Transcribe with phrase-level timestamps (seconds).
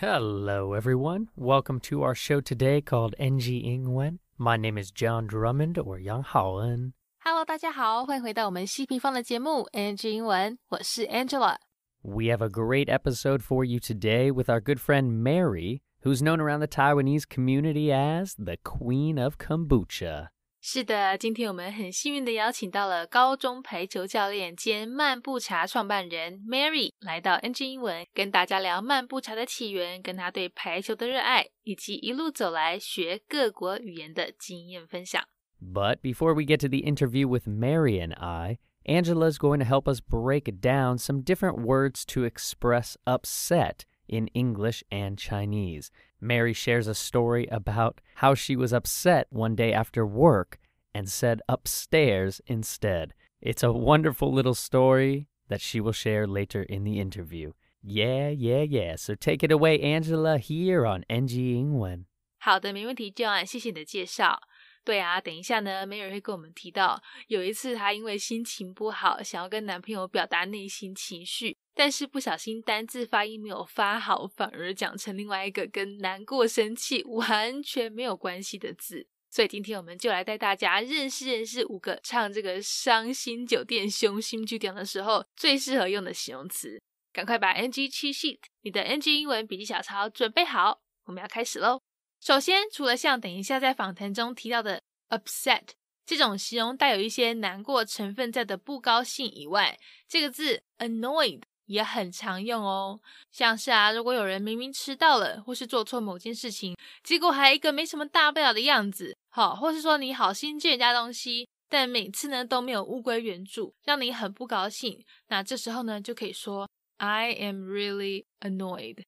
[0.00, 1.30] Hello, everyone.
[1.36, 4.18] Welcome to our show today called NG Ingwen.
[4.36, 6.92] My name is John Drummond or Yang Haoen.
[7.24, 11.56] Hello，大家好，欢迎回到我们希平方的节目 NG 英文，我是 Angela。
[12.02, 16.60] We have a great episode for you today with our good friend Mary, who's known around
[16.60, 20.28] the Taiwanese community as the Queen of Kombucha.
[20.65, 35.23] 是的，今天我们很幸运的邀请到了高中排球教练兼漫步茶创办人 Mary 来到 NG 英文，跟大家聊漫步茶的起源，跟她对排球的热爱，以及一路走来学各国语言的经验分享。
[35.59, 39.65] But before we get to the interview with Mary and I, Angela is going to
[39.65, 45.89] help us break down some different words to express upset in English and Chinese.
[46.19, 50.59] Mary shares a story about how she was upset one day after work
[50.93, 53.13] and said upstairs instead.
[53.41, 57.53] It's a wonderful little story that she will share later in the interview.
[57.81, 58.95] Yeah, yeah, yeah.
[58.97, 62.05] So take it away, Angela, here on NG 英文。
[62.37, 64.39] 好的，没问题，John，谢谢你的介绍。
[64.86, 79.08] 对啊，等一下呢，梅尔会跟我们提到，有一次她因为心情不好，想要跟男朋友表达内心情绪，但是不小心单字发音没有发好，反而讲成另外一个跟难过、生气完全没有关系的字。
[79.28, 86.80] 所以今天我们就来带大家认识认识五个唱这个伤心酒店凶心剧点的时候最适合用的形容词。
[87.12, 91.80] 赶快把 NG 七 sheet 你的 NG 英文笔记小抄准备好，我们要开始喽。
[92.26, 95.62] 首先，除了像等一下在访谈中提到的 upset
[96.04, 103.00] 这种形容带有一些难过成分在的不高兴以外，这个字 annoyed 也很常用哦。
[103.30, 119.04] 像是啊，如果有人明明迟到了，或是做错某件事情，结果还一个没什么大不了的样子，好，或是说你好心借人家东西，但每次呢都没有物归原主，让你很不高兴，那这时候呢就可以说 I am really annoyed。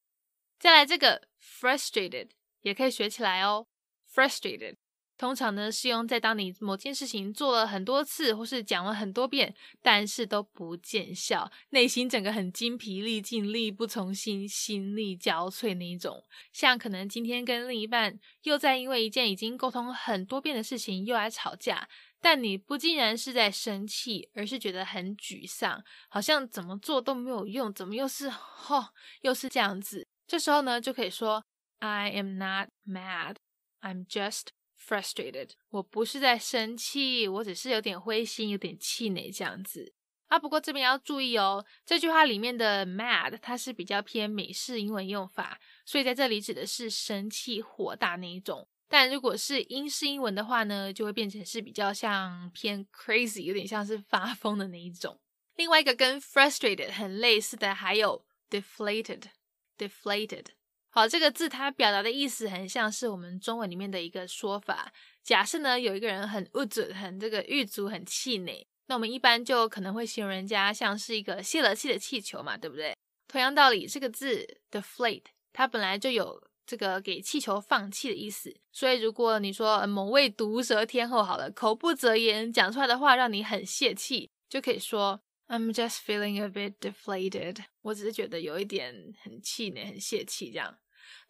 [0.61, 2.29] 再来这个 frustrated。
[2.63, 3.67] 也可以学起来哦。
[4.15, 4.77] Frustrated
[5.19, 9.53] 通常呢是用在当你某件事情做了很多次，或是讲了很多遍，
[9.83, 16.25] 但是都不见效，内心整个很精疲力尽、力不从心、心力交瘁那一种。
[16.53, 21.89] 像可能今天跟另一半又在因为一件已经沟通很多遍的事情又来吵架，
[22.21, 28.85] 但你不竟然是在生气，而是觉得很沮丧，好像怎么做都没有用，怎么又是吼、
[29.23, 30.07] 又是这样子？
[30.29, 31.45] 这时候呢就可以说。
[31.79, 33.37] I am not mad.
[33.81, 35.51] I'm just frustrated.
[35.71, 39.95] 我不是在生气，我只是有点灰心，有点气馁这样子。
[40.27, 48.69] 啊，不过这边要注意哦，这句话里面的 mad 它是比较偏美式英文用法，所以在这里指的是生气、火大那一种。
[48.89, 55.19] 但如果是英式英文的话呢，就会变成是比较像偏 crazy，有点像是发疯的那一种。
[55.57, 60.47] 另外一个跟 frustrated 很类似的还有 deflated，deflated。
[60.91, 64.93] 好，这个字它表达的意思很像是我们中文里面的一个说法。
[65.23, 72.97] 假设呢有一个人很无助、很这个狱卒、很气馁，那我们一般就可能会形容人家像是一个泄了气的气球嘛，对不对？
[73.29, 78.57] 同样道理，这个字 deflate 它本来就有这个给气球放气的意思。
[78.73, 87.65] 所以如果你说某位毒舌天后好了，口不择言，讲出来的话让你很泄气，就可以说 I'm just feeling a bit deflated。
[87.83, 90.79] 我只是觉得有一点很气馁、很泄气这样。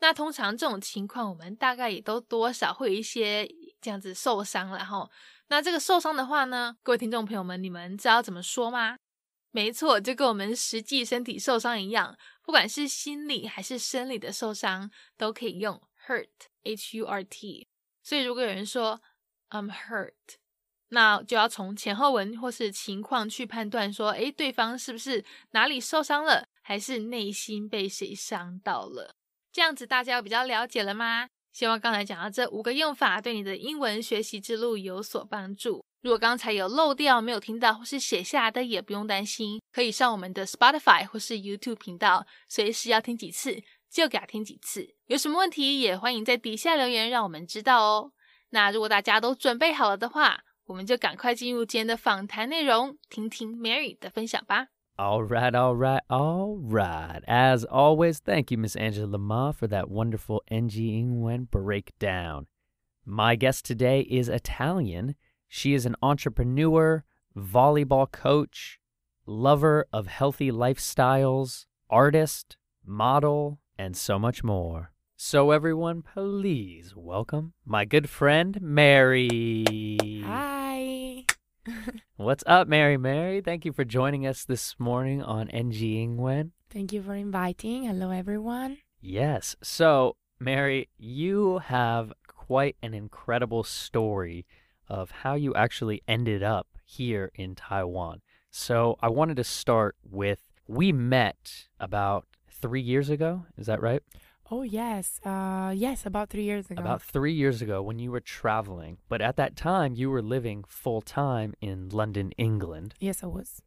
[0.01, 3.49] 那通常这种情况，我们大概也都多少会有一些
[3.81, 5.09] 这样子受伤了哈。
[5.49, 8.99] 那这个受伤的话呢，各位听众朋友们，你们知道怎么说吗？
[9.51, 17.69] 没错，就跟我们实际身体受伤一样，不管是心理还是生理的受伤，都可以用 hurt，h u r t。
[18.03, 19.01] 所以如果有人说
[19.51, 20.12] I'm hurt，
[20.91, 29.15] 那就要从前后文或是情况去判断说，诶，对方是不是哪里受伤了，还是内心被谁伤到了？
[29.53, 31.28] 这样子大家比较了解了吗？
[31.53, 35.84] 希望刚才讲到这五个用法对你的英文学习之路有所帮助。
[36.03, 43.60] 如果刚才有漏掉、没有听到或是写下来的，也不用担心，可以上我们的 Spotify 或是 YouTube 频道，随时要听几次
[43.91, 44.95] 就给他听几次。
[45.07, 48.13] 有什么问题也欢迎在底下留言，让我们知道哦。
[48.51, 54.67] 那如果大家都准备好了的话，我们就赶快进入今天的访谈内容，听听 Mary 的分享吧。
[54.96, 57.23] All right, all right, all right.
[57.26, 62.46] As always, thank you, Miss Angela Ma, for that wonderful NG Ingwen breakdown.
[63.03, 65.16] My guest today is Italian.
[65.50, 67.03] She is an entrepreneur,
[67.35, 68.79] volleyball coach,
[69.26, 74.91] lover of healthy lifestyles, artist, model, and so much more.
[75.20, 80.22] So, everyone, please welcome my good friend, Mary.
[80.24, 81.24] Hi.
[82.16, 83.41] What's up, Mary Mary?
[83.41, 86.53] Thank you for joining us this morning on NG Ingwen.
[86.70, 87.82] Thank you for inviting.
[87.82, 88.78] Hello, everyone.
[89.00, 89.56] Yes.
[89.60, 94.47] So, Mary, you have quite an incredible story
[94.86, 98.20] of how you actually ended up here in Taiwan.
[98.53, 103.47] So, I wanted to start with we met about three years ago.
[103.56, 104.03] Is that right?
[104.52, 106.82] Oh yes, uh, yes, about three years ago.
[106.82, 108.97] About three years ago when you were traveling.
[109.08, 112.94] But at that time, you were living full time in London, England.
[113.00, 113.61] yes, I was.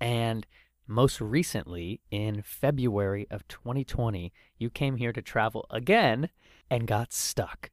[0.00, 0.46] And
[0.86, 6.28] most recently, in February of 2020, you came here to travel again
[6.70, 7.70] and got stuck.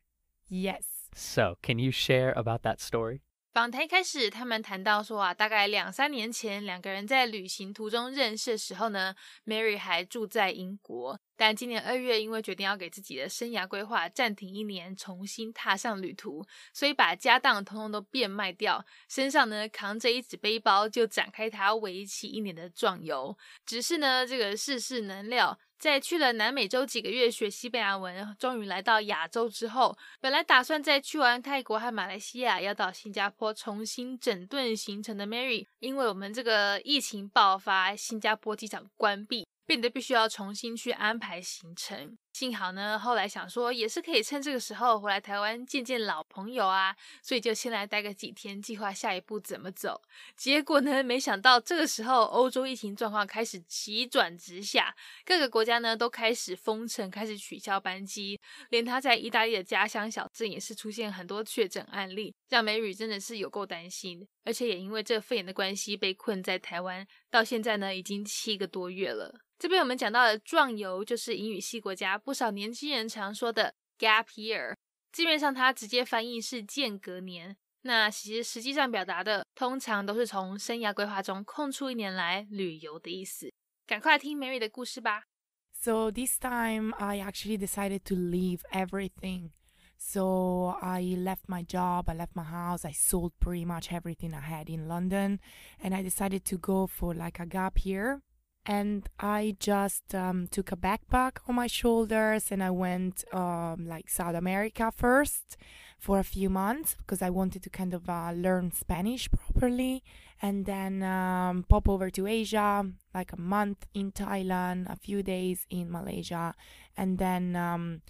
[0.50, 0.86] Yes.
[1.14, 3.22] So, can you share about that story?
[3.54, 9.16] 访谈一开始，他们谈到说啊，大概两三年前，两个人在旅行途中认识的时候呢，
[9.46, 16.45] Mary 还住在英国， 但今年二月因为决定要给自己的生涯规划暂停一年，重新踏上旅途，
[16.75, 23.35] 所以把家当统统都变卖掉，身上呢扛着一纸背包，就展开他为期一年的壮游。
[23.65, 25.59] 只是呢，这个世事难料。
[25.79, 39.50] 在去了南美洲几个月学西班牙文，终于来到亚洲之后，本来打算在去完泰国和马来西亚，要到新加坡重新整顿行程的 Mary，因为我们这个疫情爆发，新加坡机场关闭。
[39.71, 42.19] 变得必须要重新去安排行程。
[42.41, 50.01] 幸好呢，后来想说也是可以趁这个时候回来台湾见见老朋友啊，所以就先来待个几天，计划下一步怎么走。
[50.39, 54.97] 结果呢，没想到这个时候欧洲疫情状况开始急转直下，
[55.27, 58.41] 各个国家呢都开始封城，开始取消班机，
[58.71, 64.27] 连他在意大利的家乡小镇也是出现很多确诊案例，让梅雨真的是有够担心。
[64.45, 69.41] 而且也因为这肺炎的关系，被困在台湾，到现在呢已经七个多月了。
[69.59, 74.76] 这边我们讲到的壮游，就是英语系国家少年轻人常说的 gap year，
[75.12, 83.52] 字面上它直接翻译是间隔年，那其实实际上表达的通常都是从生涯规划中空出一年来旅游的意思。
[83.88, 85.24] 赶快听 Mary 的故事吧。
[85.72, 89.52] So this time I actually decided to leave everything.
[89.98, 94.42] So I left my job, I left my house, I sold pretty much everything I
[94.42, 95.40] had in London,
[95.82, 98.22] and I decided to go for like a gap year
[98.67, 104.09] and I just um, took a backpack on my shoulders and I went um, like
[104.09, 105.57] South America first
[105.99, 110.03] for a few months because I wanted to kind of uh, learn Spanish properly
[110.43, 115.67] and then um, pop over to Asia like a month in Thailand, a few days
[115.69, 116.55] in Malaysia,
[116.97, 118.03] and then um,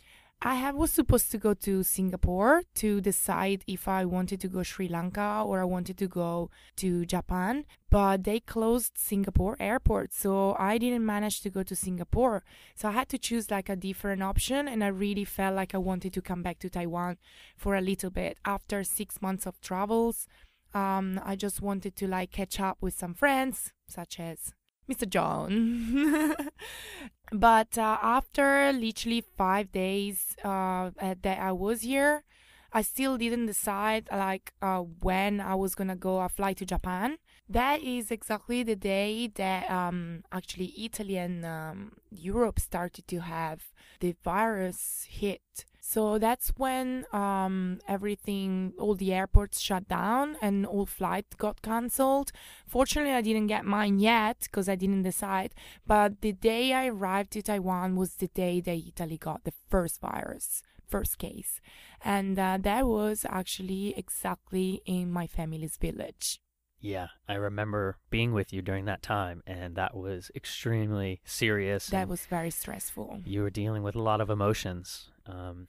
[0.43, 4.63] I have, was supposed to go to Singapore to decide if I wanted to go
[4.63, 10.57] Sri Lanka or I wanted to go to Japan, but they closed Singapore airport, so
[10.59, 12.43] I didn't manage to go to Singapore.
[12.75, 15.79] So I had to choose like a different option, and I really felt like I
[15.79, 17.19] wanted to come back to Taiwan
[17.59, 20.27] for a little bit after six months of travels.
[20.73, 24.55] Um, I just wanted to like catch up with some friends, such as
[24.91, 25.09] Mr.
[25.09, 26.37] John.
[27.33, 32.25] but uh, after literally five days uh, that I was here,
[32.73, 37.19] I still didn't decide like uh, when I was gonna go a fly to Japan.
[37.49, 43.73] That is exactly the day that um, actually Italy and um, Europe started to have
[43.99, 45.65] the virus hit.
[45.93, 52.31] So that's when um, everything, all the airports shut down and all flights got cancelled.
[52.65, 55.53] Fortunately, I didn't get mine yet because I didn't decide.
[55.85, 60.01] But the day I arrived to Taiwan was the day that Italy got the first
[60.01, 61.61] virus, first case.
[62.05, 66.39] And uh, that was actually exactly in my family's village.
[66.81, 71.89] Yeah, I remember being with you during that time, and that was extremely serious.
[71.89, 73.21] That was very stressful.
[73.27, 75.69] You were dealing with a lot of emotions, um,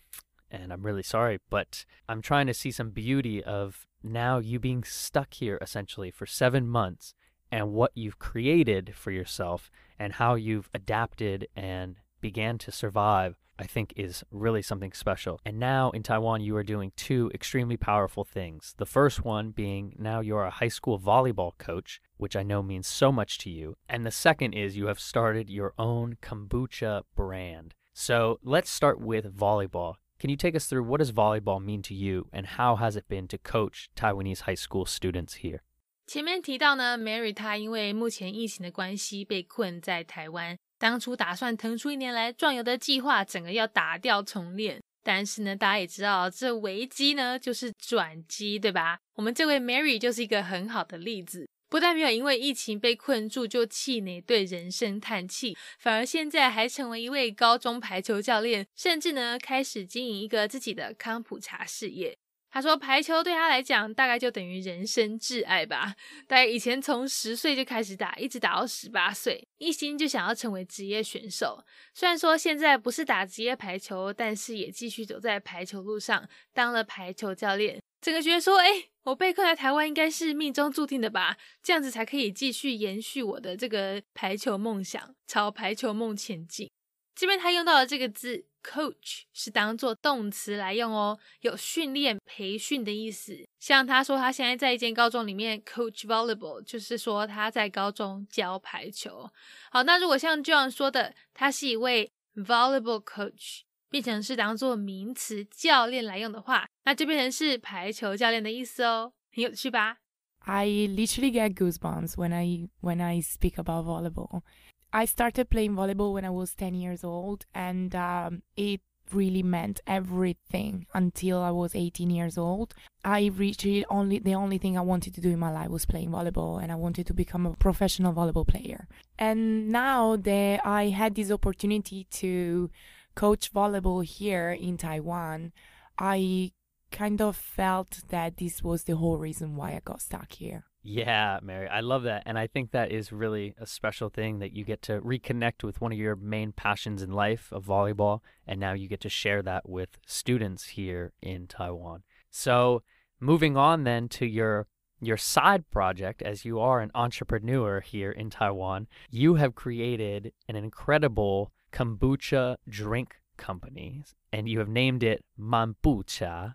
[0.49, 4.83] and I'm really sorry, but I'm trying to see some beauty of now you being
[4.83, 7.13] stuck here essentially for seven months
[7.51, 13.65] and what you've created for yourself and how you've adapted and began to survive I
[13.65, 15.39] think is really something special.
[15.45, 18.73] And now in Taiwan, you are doing two extremely powerful things.
[18.79, 22.87] The first one being now you're a high school volleyball coach, which I know means
[22.87, 23.75] so much to you.
[23.87, 27.75] And the second is you have started your own kombucha brand.
[28.00, 29.94] So let's start with volleyball.
[30.18, 33.04] Can you take us through what does volleyball mean to you and how has it
[33.08, 35.60] been to coach Taiwanese high school students here?
[36.06, 44.80] 前面提到呢，Mary 她因为目前疫情的关系被困在台湾，当初打算腾出一年来壮游的计划，整个要打掉重练。
[45.02, 48.98] 但是呢，大家也知道，这危机呢就是转机，对吧？
[49.14, 62.17] 我们这位 Mary 就是一个很好的例子， 不但没有因为疫情被困住就气馁，对人生叹气，反而现在还成为一位高中排球教练，甚至呢开始经营一个自己的康普茶事业。
[62.49, 65.95] 他说排球对他来讲大概就等于人生挚爱吧。
[66.27, 71.63] 大概以前从十岁就开始打，一直打到十八岁，一心就想要成为职业选手。
[71.93, 77.81] 虽然说现在不是打职业排球，但是也继续走在排球路上，当了排球教练。
[78.01, 81.37] 整个觉得说，哎，我被困在台湾应该是命中注定的吧？
[81.61, 86.69] 这样子才可以继续延续我的这个排球梦想，朝排球梦前进。
[87.15, 88.45] 这边他用到的这个字。
[88.63, 93.43] Coach 是当做动词来用哦，有训练、培训的意思。
[93.59, 99.27] 像他说他现在在一间高中里面 coach volleyball，就是说他在高中教排球。
[99.71, 109.98] 好，那如果像 John 说的，他是一位 volleyball coach，变成是当做名词教练来用的话，那就变成是排球教练的意思哦，很有趣吧？
[110.40, 114.42] I literally get goosebumps when I when I speak about volleyball.
[114.90, 118.80] I started playing volleyball when I was 10 years old, and um, it
[119.12, 122.74] really meant everything until I was 18 years old.
[123.04, 126.10] I reached only the only thing I wanted to do in my life was playing
[126.10, 128.86] volleyball, and I wanted to become a professional volleyball player.
[129.18, 132.70] And now that I had this opportunity to
[133.15, 135.51] coach volleyball here in Taiwan,
[135.97, 136.51] I
[136.91, 140.65] kind of felt that this was the whole reason why I got stuck here.
[140.83, 142.23] Yeah, Mary, I love that.
[142.25, 145.79] And I think that is really a special thing that you get to reconnect with
[145.79, 148.21] one of your main passions in life of volleyball.
[148.47, 152.01] And now you get to share that with students here in Taiwan.
[152.31, 152.81] So,
[153.19, 154.67] moving on then to your
[155.03, 160.55] your side project as you are an entrepreneur here in Taiwan, you have created an
[160.55, 164.02] incredible kombucha drink company
[164.32, 166.54] and you have named it Manbucha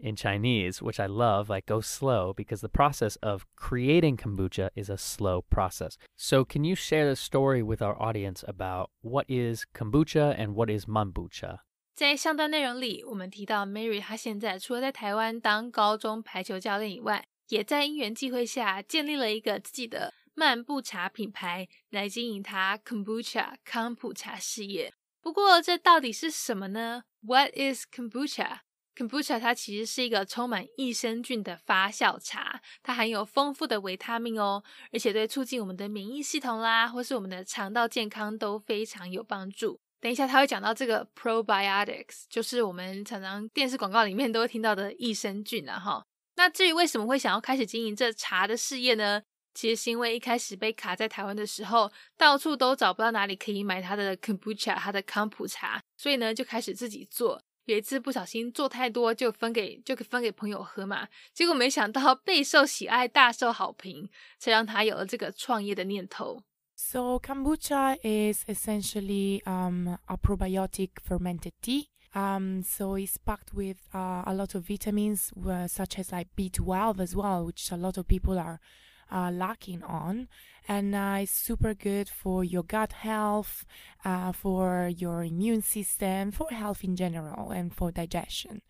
[0.00, 4.88] in Chinese, which I love, like go slow, because the process of creating kombucha is
[4.88, 5.98] a slow process.
[6.16, 10.70] So, can you share the story with our audience about what is kombucha and what
[10.70, 11.58] is manbucha?
[11.96, 24.93] 在上段内容里，我们提到 Mary，她现在除了在台湾当高中排球教练以外，也在因缘际会下建立了一个自己的 漫步茶品牌，来经营她 kombucha 康普茶事业。
[25.21, 39.79] 不过，这到底是什么呢？What is kombucha？Kombucha 它其实是一个充满益生菌的发酵茶，它含有丰富的维他命哦，而且对促进我们的免疫系统啦，或是我们的肠道健康都非常有帮助。
[39.99, 46.05] 等一下他会讲到这个 probiotics，就是我们常常电视广告里面都会听到的益生菌啊哈。
[46.35, 49.23] 那至于为什么会想要开始经营这茶的事业呢？
[49.54, 57.42] 其实是因为一开始被卡在台湾的时候，到处都找不到哪里可以买它的 Kombucha，它的康普茶，所以呢就开始自己做。
[57.64, 64.08] 有一次不小心做太多，就分给就分给朋友喝嘛，结果没想到备受喜爱，大受好评，
[64.38, 66.44] 才让他有了这个创业的念头。
[66.76, 71.88] So kombucha is essentially um, a probiotic fermented tea.
[72.14, 77.00] Um, so it's packed with uh, a lot of vitamins, uh, such as like B12
[77.00, 78.60] as well, which a lot of people are
[79.13, 80.27] uh, lacking on.
[80.67, 83.65] And uh, it's super good for your gut health,
[84.05, 88.61] uh, for your immune system, for health in general, and for digestion.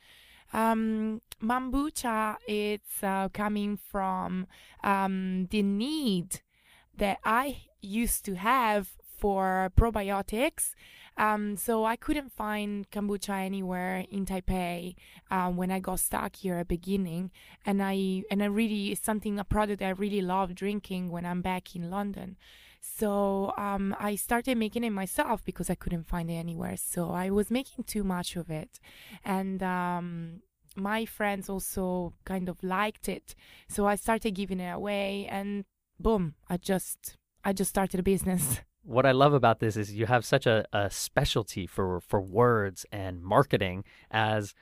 [0.52, 4.48] Um, mambucha it's uh, coming from
[4.84, 6.42] um, the need
[6.96, 10.76] that I used to have for probiotics
[11.18, 14.96] um, so I couldn't find kombucha anywhere in Taipei
[15.30, 17.32] um, when I got stuck here at beginning,
[17.66, 21.42] and I and I really it's something a product I really love drinking when I'm
[21.42, 22.38] back in London.
[22.82, 26.76] So um, I started making it myself because I couldn't find it anywhere.
[26.78, 28.80] So I was making too much of it,
[29.24, 30.42] and um,
[30.76, 33.36] my friends also kind of liked it.
[33.70, 35.66] So I started giving it away, and
[36.00, 38.62] boom, I just I just started a business.
[38.84, 42.86] what I love about this is you have such a, a specialty for for words
[42.92, 44.54] and marketing as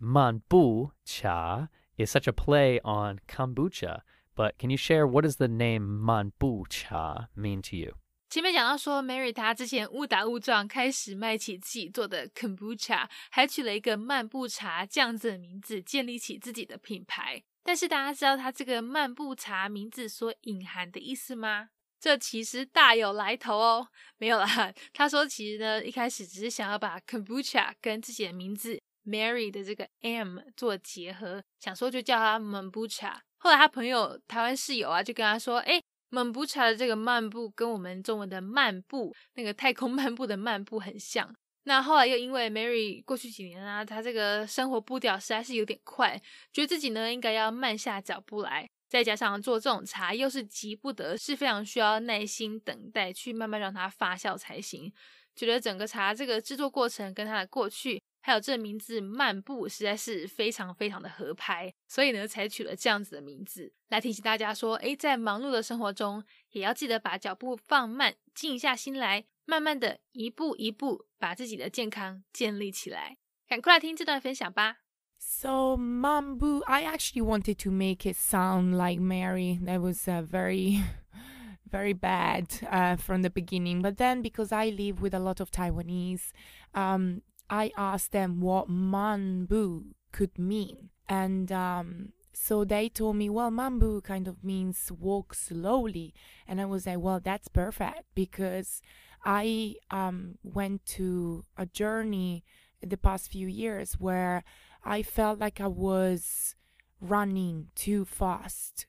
[0.00, 4.02] manbu cha is such a play on kombucha.
[4.36, 7.94] But can you share what does the name mambucha mean to you?
[8.30, 17.42] 前面讲到说，Mary 她之前误打误撞开始卖起自己做的 kombucha，还取了一个漫步茶这样子的名字，建立起自己的品牌。
[17.64, 21.70] 但是大家知道它这个漫步茶名字所隐含的意思吗？
[22.00, 24.72] 这其实大有来头哦，没有啦。
[24.94, 35.80] 他说，其实呢，一开始只是想要把 kombucha 跟自己的名字 Mary 的这个 M 做结合，想说就叫他 m a m b u c h a 后来他朋友台湾室友啊，就跟他说，哎
[36.10, 41.34] m a m b u c h a 的这个漫步跟我们中文的漫步，那个太空漫步的漫步很像。
[41.64, 46.20] 那后来又因为 Mary 过去几年啊，她这个生活步调实在是有点快，
[46.52, 48.68] 觉得自己呢应该要慢下脚步来。
[48.90, 54.92] 再加上做这种茶又是急不得，是非常需要耐心等待，去慢慢让它发酵才行。
[55.36, 73.16] 觉得整个茶这个制作过程跟它的过去，还有这名字“漫步”实在是非常非常的合拍，所以呢，才取了这样子的名字，来提醒大家说，诶，在忙碌的生活中，也要记得把脚步放慢，静下心来，慢慢的一步一步把自己的健康建立起来。
[73.46, 74.78] 赶快来听这段分享吧。
[75.22, 79.58] So Mambu, I actually wanted to make it sound like Mary.
[79.62, 80.82] That was uh, very,
[81.70, 83.82] very bad uh, from the beginning.
[83.82, 86.32] But then, because I live with a lot of Taiwanese,
[86.74, 93.50] um, I asked them what Mambu could mean, and um, so they told me, well,
[93.50, 96.14] Mambu kind of means walk slowly,
[96.48, 98.80] and I was like, well, that's perfect because
[99.24, 102.42] I um, went to a journey
[102.82, 104.42] the past few years where
[104.84, 106.54] I felt like I was
[107.00, 108.86] running too fast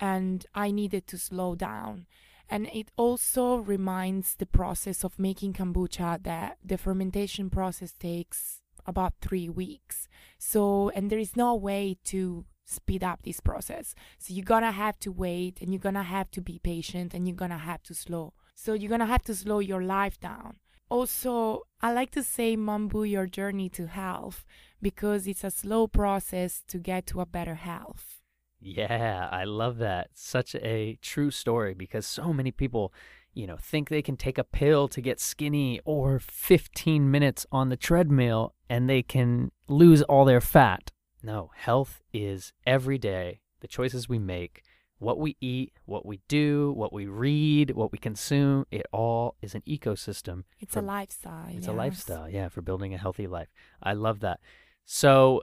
[0.00, 2.06] and I needed to slow down.
[2.48, 9.14] And it also reminds the process of making kombucha that the fermentation process takes about
[9.20, 10.08] three weeks.
[10.38, 13.94] So, and there is no way to speed up this process.
[14.18, 17.36] So, you're gonna have to wait and you're gonna have to be patient and you're
[17.36, 18.34] gonna have to slow.
[18.54, 20.56] So, you're gonna have to slow your life down.
[20.90, 24.44] Also, I like to say Mambu your journey to health
[24.82, 28.20] because it's a slow process to get to a better health.
[28.60, 30.10] Yeah, I love that.
[30.14, 32.92] Such a true story because so many people,
[33.34, 37.70] you know, think they can take a pill to get skinny or 15 minutes on
[37.70, 40.90] the treadmill and they can lose all their fat.
[41.22, 44.62] No, health is every day, the choices we make,
[44.98, 49.54] what we eat, what we do, what we read, what we consume, it all is
[49.54, 50.44] an ecosystem.
[50.60, 51.48] It's for, a lifestyle.
[51.48, 51.68] It's yes.
[51.68, 53.48] a lifestyle, yeah, for building a healthy life.
[53.82, 54.38] I love that.
[54.85, 55.41] So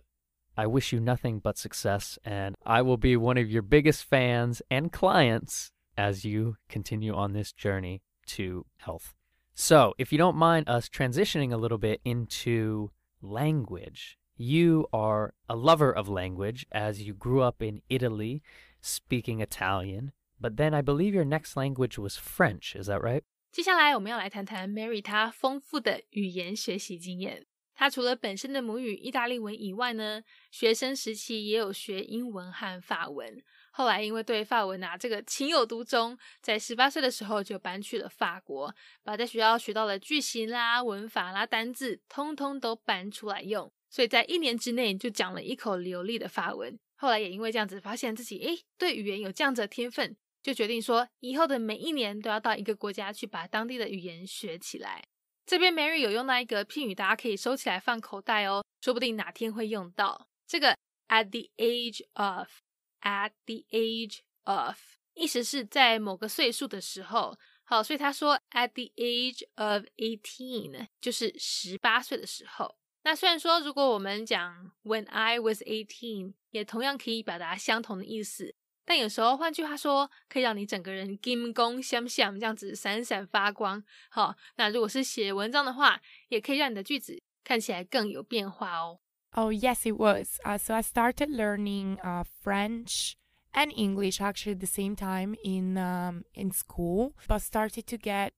[0.56, 4.62] I wish you nothing but success, and I will be one of your biggest fans
[4.70, 9.14] and clients as you continue on this journey to health.
[9.54, 12.90] So, if you don't mind us transitioning a little bit into
[13.20, 18.42] language, you are a lover of language as you grew up in Italy
[18.80, 22.76] speaking Italian, but then I believe your next language was French.
[22.76, 23.24] Is that right?
[23.50, 27.46] 接下来我们要来谈谈 Mary 她丰富的语言学习经验。
[27.79, 30.21] 他除了本身的母语意大利文以外呢，
[30.51, 33.41] 学生时期也有学英文和法文。
[33.71, 43.71] 后来因为对法文啊这个情有独钟，在十八岁的时候就搬去了法国，把在学校学到的句型啦、文法啦、单字，通通都搬出来用。
[43.89, 46.77] 所以在一年之内就讲了一口流利的法文。
[46.97, 55.05] 后来也因为这样子，发现自己诶对语言有这样子的天分，就决定说以后的每一年都要到一个国家去把当地的语言学起来。
[55.49, 60.27] 这边 Mary 有用到一个片语，大家可以收起来放口袋哦，说不定哪天会用到。
[60.45, 64.77] 这个 at the age of，at the age of，
[65.15, 67.35] 意思是在某个岁数的时候。
[67.63, 72.77] 好，所以他说 at the age of eighteen，就是十八岁的时候。
[73.01, 78.53] 那虽然说如果我们讲 when I was eighteen，也同样可以表达相同的意思。
[78.88, 83.82] 但有时候，换句话说，可以让你整个人金光闪闪，这样子闪闪发光。
[84.10, 89.00] 好，那如果是写文章的话，也可以让你的句子看起来更有变化哦。
[89.30, 90.38] Oh yes, it was.
[90.44, 93.14] Uh, so I started learning uh, French
[93.52, 98.32] and English actually at the same time in um, in school, but started to get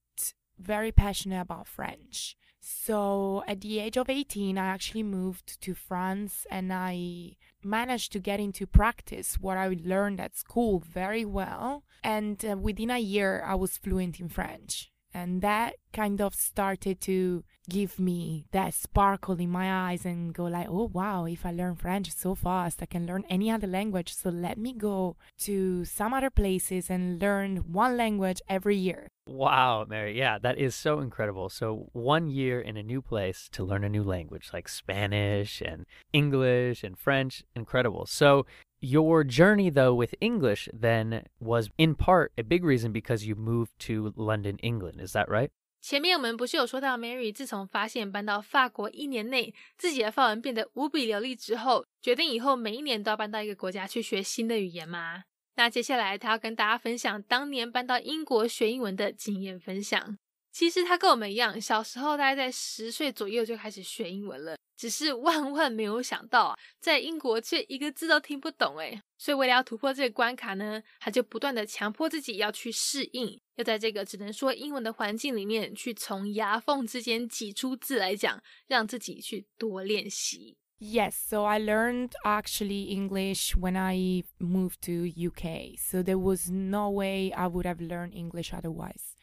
[0.57, 2.35] very passionate about French.
[2.62, 8.20] So at the age of 18, I actually moved to France and I managed to
[8.20, 11.84] get into practice what I learned at school very well.
[12.04, 14.92] And uh, within a year, I was fluent in French.
[15.14, 20.46] And that kind of started to give me that sparkle in my eyes and go
[20.46, 24.14] like, oh wow, if I learn French so fast, I can learn any other language.
[24.14, 29.08] So let me go to some other places and learn one language every year.
[29.28, 30.18] Wow, Mary.
[30.18, 31.50] Yeah, that is so incredible.
[31.50, 35.86] So, one year in a new place to learn a new language like Spanish and
[36.12, 38.08] English and French, incredible.
[38.08, 38.46] So,
[38.81, 43.73] your journey, though, with English then was in part a big reason because you moved
[43.87, 45.01] to London, England.
[45.05, 45.51] Is that right?
[45.81, 55.23] 前面我们不是有说到，Mary 自从发现搬到法国一年内，自己的法文变得无比流利之后，决定以后每一年都要搬到一个国家去学新的语言吗？
[55.55, 60.19] 那接下来他要跟大家分享当年搬到英国学英文的经验分享。
[60.53, 80.59] 其实他跟我们一样，小时候大概在十岁左右就开始学英文了， 只是万万没有想到啊，在英国却一个字都听不懂诶所以为了要突破这个关卡呢，他就不断的强迫自己要去适应，要在这个只能说英文的环境里面，去从牙缝之间挤出字来讲，让自己去多练习。
[80.79, 85.79] Yes, so I learned actually English when I moved to UK.
[85.79, 89.15] So there was no way I would have learned English otherwise.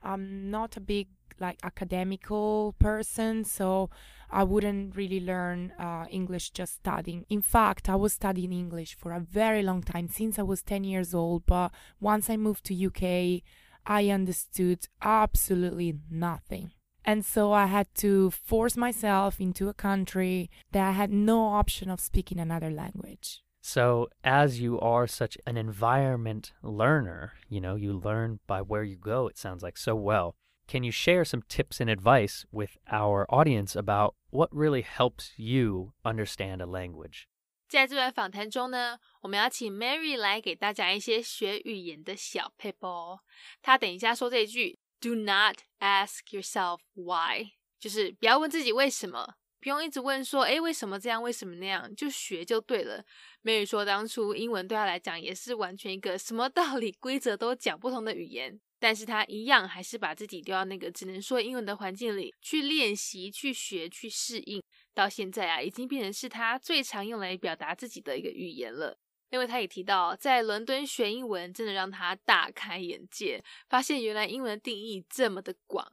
[0.00, 3.90] I'm not a big like academical person, so
[4.31, 7.25] I wouldn't really learn uh, English just studying.
[7.29, 10.83] In fact, I was studying English for a very long time since I was 10
[10.83, 13.41] years old, but once I moved to UK,
[13.85, 16.71] I understood absolutely nothing.
[17.03, 21.89] And so I had to force myself into a country that I had no option
[21.89, 23.41] of speaking another language.
[23.61, 28.95] So, as you are such an environment learner, you know, you learn by where you
[28.95, 30.35] go, it sounds like so well.
[30.68, 35.92] Can you share some tips and advice with our audience about what really helps you
[36.02, 37.24] understand a language?
[37.68, 43.18] 在这段访谈中呢，我们要请 Mary 来给大家一些学语言的小 paper。
[43.60, 53.04] 她等一下说这一句：“Do not ask yourself why”，就是不要问自己为什么，不用一直问说，诶，为什么这样，为什么那样，就学就对了。
[53.42, 64.63] Mary 说，当初英文对她来讲也是完全一个什么道理、规则都讲不通的语言， 但是他一样还是把自己丢到那个只能说英文的环境里去练习、去学、去适应，
[64.93, 68.97] 到现在啊，已经变成是他最常用来表达自己的一个语言了。
[69.31, 75.87] 因为他也提到，在伦敦学英文真的让他大开眼界，发现原来英文的定义这么的广。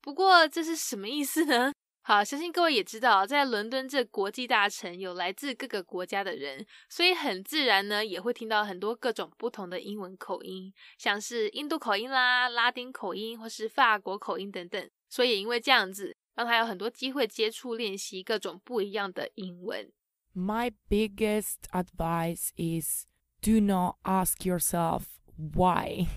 [0.00, 1.72] 不过这是什么意思呢？
[2.07, 14.89] 好，相信各位也知道，在伦敦这国际大城有来自各个国家的人，所以很自然呢，也会听到很多各种不同的英文口音，像是印度口音啦、拉丁口音或是法国口音等等。
[15.07, 19.89] 所以因为这样子，让他有很多机会接触练习各种不一样的英文。
[20.35, 23.05] My biggest advice is
[23.41, 25.03] do not ask yourself
[25.37, 26.07] why.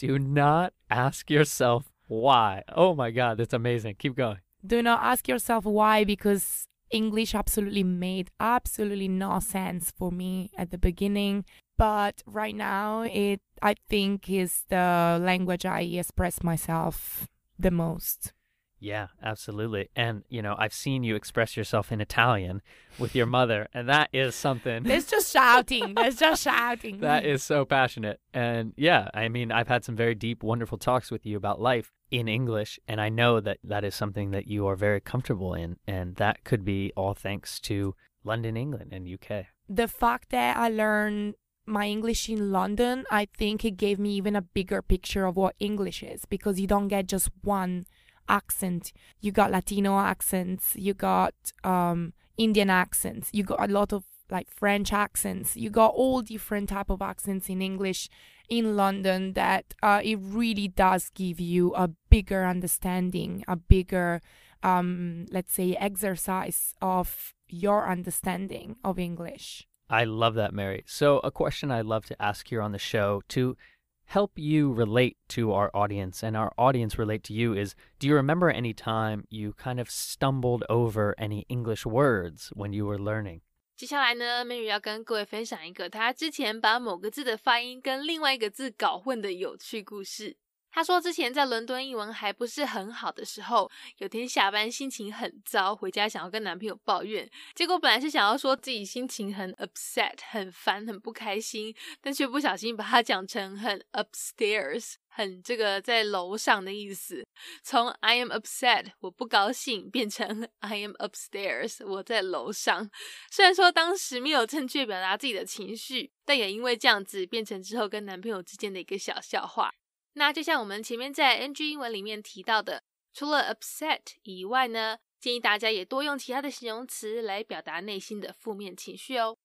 [0.00, 2.62] Do not ask yourself why.
[2.68, 3.96] Oh my God, that's amazing.
[3.96, 10.11] Keep going do not ask yourself why because English absolutely made absolutely no sense for
[10.11, 11.45] me at the beginning.
[11.77, 18.33] But right now, it I think is the language I express myself the most.
[18.81, 19.89] Yeah, absolutely.
[19.93, 22.61] And, you know, I've seen you express yourself in Italian
[22.97, 24.85] with your mother, and that is something.
[24.85, 25.95] It's just shouting.
[25.97, 26.99] It's just shouting.
[26.99, 28.21] that is so passionate.
[28.33, 31.91] And yeah, I mean, I've had some very deep, wonderful talks with you about life
[32.11, 35.77] in English, and I know that that is something that you are very comfortable in,
[35.87, 39.45] and that could be all thanks to London, England, and UK.
[39.67, 44.35] The fact that I learned my English in London, I think it gave me even
[44.35, 47.85] a bigger picture of what English is because you don't get just one
[48.27, 48.91] accent.
[49.21, 54.49] You got Latino accents, you got um, Indian accents, you got a lot of like
[54.51, 55.57] French accents.
[55.57, 58.09] You got all different type of accents in English
[58.49, 64.21] in London that uh, it really does give you a bigger understanding, a bigger,
[64.63, 69.67] um, let's say, exercise of your understanding of English.
[69.89, 70.83] I love that, Mary.
[70.85, 73.57] So, a question I love to ask here on the show to
[74.05, 78.15] help you relate to our audience and our audience relate to you is do you
[78.15, 83.41] remember any time you kind of stumbled over any English words when you were learning?
[83.79, 90.35] 接下来呢，Mary 要跟各位分享一个她之前把某个字的发音跟另外一个字搞混的有趣故事。
[90.69, 107.26] 她说，之前在伦敦英文还不是很好的时候，有天下班心情很糟，回家想要跟男朋友抱怨，结果本来是想要说自己心情很 upset、很烦、很不开心，但却不小心把它讲成很 upstairs，很这个在楼上的意思。
[107.62, 112.90] 从 I am upset 我不高兴，变成 I am upstairs 我在楼上。
[113.30, 119.72] 虽然说当时没有正确表达自己的情绪，但也因为这样子，变成之后跟男朋友之间的一个小笑话。
[120.14, 129.36] 那就像我们前面在 NG 英文里面提到的，除了 upset 以外呢，建议大家也多用其他的形容词来表达内心的负面情绪哦。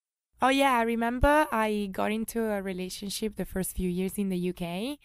[0.42, 4.38] Oh yeah, I remember I got into a relationship the first few years in the
[4.38, 4.98] UK,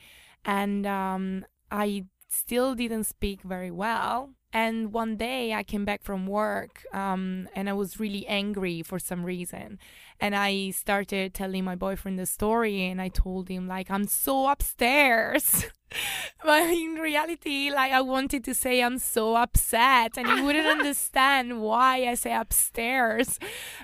[0.45, 4.31] and um, I still didn't speak very well.
[4.51, 8.97] And one day I came back from work um, and I was really angry for
[8.97, 9.77] some reason.
[10.19, 14.47] And I started telling my boyfriend the story and I told him, like, I'm so
[14.47, 15.67] upstairs.
[16.43, 21.61] but in reality, like, I wanted to say I'm so upset and he wouldn't understand
[21.61, 23.37] why I say upstairs.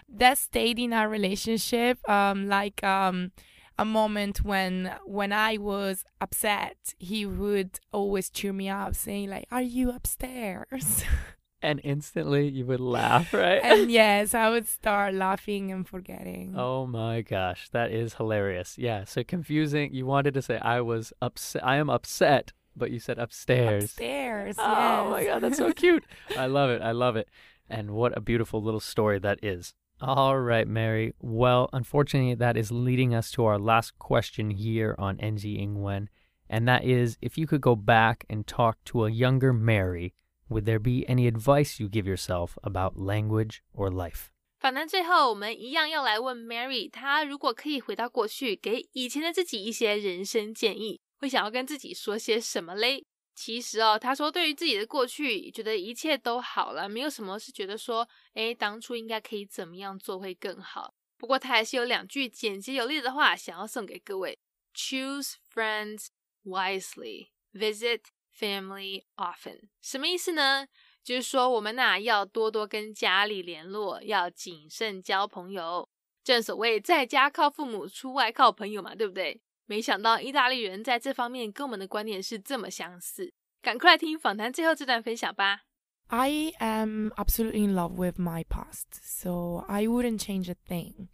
[0.10, 2.00] That stayed in our relationship.
[2.10, 3.32] Um, like, um,
[3.78, 9.48] a moment when when I was upset, he would always cheer me up, saying like,
[9.52, 11.04] "Are you upstairs?"
[11.62, 13.60] And instantly you would laugh, right?
[13.64, 16.54] and yes, I would start laughing and forgetting.
[16.56, 18.78] Oh my gosh, that is hilarious.
[18.78, 19.92] Yeah, so confusing.
[19.92, 21.66] You wanted to say I was upset.
[21.66, 23.86] I am upset, but you said upstairs.
[23.86, 24.58] Upstairs.
[24.60, 25.12] Oh yes.
[25.12, 26.06] my god, that's so cute.
[26.38, 26.84] I love it.
[26.84, 27.30] I love it.
[27.68, 29.74] And what a beautiful little story that is.
[30.02, 31.14] All right, Mary.
[31.22, 36.08] Well, unfortunately, that is leading us to our last question here on NG Ingwen,
[36.50, 40.14] and that is if you could go back and talk to a younger Mary,
[40.50, 44.30] would there be any advice you give yourself about language or life?
[44.60, 53.06] 反正最后我们一样要来问 Mary，她如果可以回到过去，给以前的自己一些人生建议，会想要跟自己说些什么嘞？
[53.36, 60.94] 其实哦，他说对于自己的过去，觉得一切都好了，没有什么是觉得说，哎，当初应该可以怎么样做会更好。
[61.18, 64.40] 不过他还是有两句简洁有力的话想要送给各位
[64.74, 66.08] ：Choose friends
[66.46, 68.02] wisely, visit
[68.38, 69.70] family often。
[69.82, 70.68] 什么意思呢？
[71.04, 75.90] 就是说，我们呐要多多跟家里联络，要谨慎交朋友。
[76.24, 79.42] 正所谓在家靠父母，出外靠朋友嘛，对不对？
[79.67, 83.33] 没想到意大利人在这方面跟我们的观念是这么相似。
[83.63, 85.63] 赶快来听访谈最后这段分享吧。
[86.09, 91.09] I am absolutely in love with my past, so I wouldn't change a thing.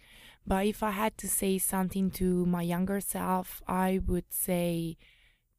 [0.47, 4.97] But if I had to say something to my younger self, I would say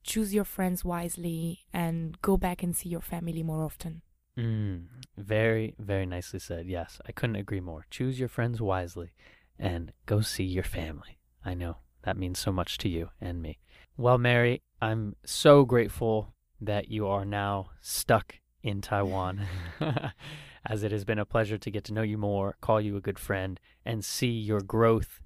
[0.04, 4.02] choose your friends wisely and go back and see your family more often.
[4.40, 6.68] Mm, very, very nicely said.
[6.68, 7.86] Yes, I couldn't agree more.
[7.92, 9.12] Choose your friends wisely
[9.60, 11.20] and go see your family.
[11.46, 13.59] I know that means so much to you and me.
[13.97, 19.47] Well, Mary, I'm so grateful that you are now stuck in Taiwan,
[20.67, 23.01] as it has been a pleasure to get to know you more, call you a
[23.01, 25.21] good friend, and see your growth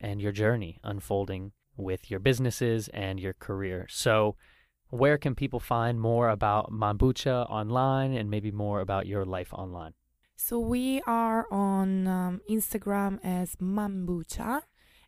[0.00, 3.86] and your journey unfolding with your businesses and your career.
[3.88, 4.36] So,
[4.90, 9.94] where can people find more about Mambucha online and maybe more about your life online?
[10.36, 14.62] So we are on um, Instagram as Mambucha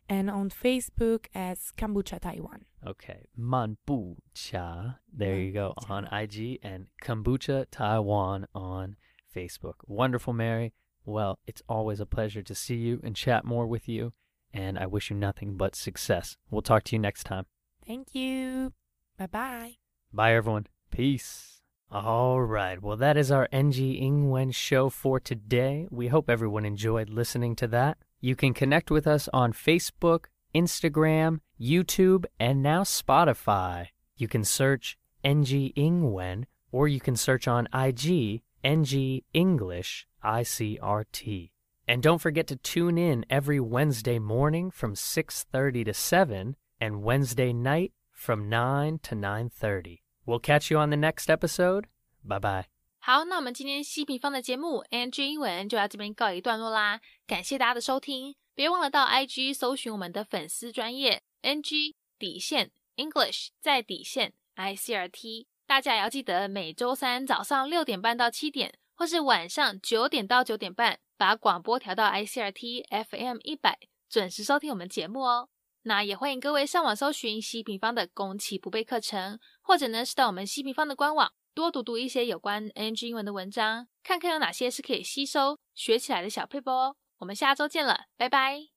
[0.07, 2.65] and on Facebook as Kombucha Taiwan.
[2.85, 4.97] Okay, Mambucha.
[5.11, 8.97] There you go on IG and Kombucha Taiwan on
[9.35, 9.75] Facebook.
[9.87, 10.73] Wonderful, Mary.
[11.05, 14.13] Well, it's always a pleasure to see you and chat more with you,
[14.53, 16.37] and I wish you nothing but success.
[16.49, 17.45] We'll talk to you next time.
[17.85, 18.73] Thank you.
[19.17, 19.73] Bye bye.
[20.11, 20.67] Bye, everyone.
[20.91, 21.61] Peace.
[21.91, 22.81] All right.
[22.81, 25.87] Well, that is our NG Ingwen show for today.
[25.91, 27.97] We hope everyone enjoyed listening to that.
[28.21, 33.87] You can connect with us on Facebook, Instagram, YouTube, and now Spotify.
[34.15, 41.51] You can search NG Ingwen or you can search on IG NG English ICRT.
[41.87, 47.53] And don't forget to tune in every Wednesday morning from 6:30 to 7 and Wednesday
[47.53, 50.01] night from 9 to 9:30.
[50.25, 51.87] We'll catch you on the next episode.
[52.23, 52.74] Bye bye.
[53.07, 56.99] 好，那我们今天西平方的节目 NG 英文就到这边告一段落啦。
[57.27, 65.45] 感谢大家的收听，别忘了到 IG 搜寻我们的粉丝专业 NG 底线 English 在底线 ICRT。
[65.67, 73.77] 大家也要记得每周三早上六点半到七点，或是晚上九点到九点半，把广播调到 ICRT FM 一百，
[74.09, 75.49] 准时收听我们节目哦。
[75.83, 86.97] 那也欢迎各位上网搜寻西平方的攻其不备课程，或者呢是到我们西平方的官网多读读一些有关 NG 英文的文章，看看有哪些是可以吸收学起来的小配播哦。
[87.19, 88.74] 我们下周见了，拜拜。